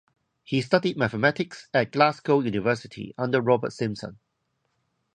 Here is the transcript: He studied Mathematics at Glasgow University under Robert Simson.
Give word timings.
He 0.43 0.61
studied 0.63 0.97
Mathematics 0.97 1.67
at 1.75 1.91
Glasgow 1.91 2.39
University 2.39 3.13
under 3.19 3.39
Robert 3.39 3.71
Simson. 3.71 4.17